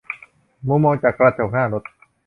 [0.67, 1.83] มุมมองจากกระจกหน้ารถ